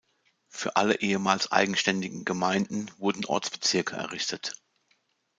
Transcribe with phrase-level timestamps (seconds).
[0.47, 4.55] Für alle ehemals eigenständigen Gemeinden wurden Ortsbezirke errichtet.